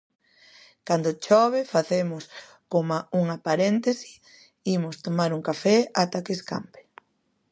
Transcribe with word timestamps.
Cando 0.87 1.17
chove 1.25 1.61
facemos 1.73 2.23
coma 2.71 2.99
unha 3.21 3.37
paréntese: 3.47 4.11
imos 4.75 4.95
tomar 5.05 5.29
un 5.37 5.41
café 5.49 5.75
ata 6.03 6.23
que 6.25 6.33
escampe. 6.39 6.79